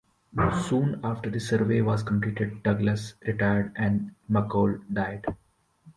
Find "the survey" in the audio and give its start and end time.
1.29-1.81